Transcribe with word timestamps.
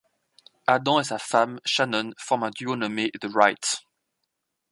Adam 0.67 0.99
et 0.99 1.03
sa 1.03 1.19
femme, 1.19 1.59
Shannon, 1.63 2.09
forment 2.17 2.45
un 2.45 2.49
duo 2.49 2.75
nommé 2.75 3.11
The 3.21 3.25
Wrights. 3.27 3.83